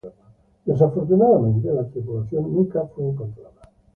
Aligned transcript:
Desafortunadamente, 0.65 1.71
la 1.71 1.85
tripulación 1.85 2.51
nunca 2.51 2.87
fue 2.87 3.07
encontrada. 3.07 3.51